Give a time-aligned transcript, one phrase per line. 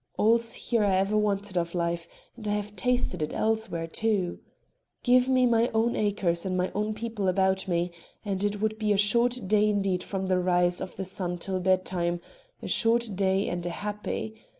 [0.17, 4.39] All's here I ever wanted of life, and I have tasted it elsewhere, too.
[5.03, 7.91] Give me my own acres and my own people about me,
[8.25, 11.59] and it would be a short day indeed from the rise of the sun till
[11.59, 12.19] bedtime
[12.63, 14.33] a short day and a happy.